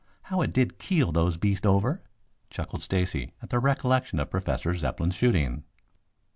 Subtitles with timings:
[0.23, 2.01] How it did keel those beasts over!"
[2.49, 5.63] chuckled Stacy at the recollection of Professor Zepplin's shooting.